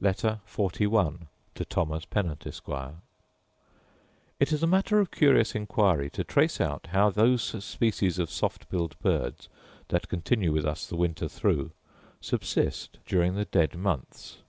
Letter 0.00 0.40
XLI 0.52 0.88
To 1.54 1.64
Thomas 1.64 2.04
Pennant, 2.04 2.44
Esquire 2.44 2.94
It 4.40 4.50
is 4.52 4.66
matter 4.66 4.98
of 4.98 5.12
curious 5.12 5.54
inquiry 5.54 6.10
to 6.10 6.24
trace 6.24 6.60
out 6.60 6.88
how 6.88 7.10
those 7.10 7.42
species 7.64 8.18
of 8.18 8.30
soft 8.32 8.68
billed 8.68 8.98
birds, 8.98 9.48
that 9.90 10.08
continue 10.08 10.50
with 10.50 10.64
us 10.66 10.88
the 10.88 10.96
winter 10.96 11.28
through, 11.28 11.70
subsist 12.20 12.98
during 13.06 13.36
the 13.36 13.44
dead 13.44 13.76
months. 13.76 14.38